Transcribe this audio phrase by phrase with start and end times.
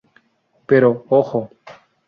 [0.65, 1.51] Pero ¡ojo!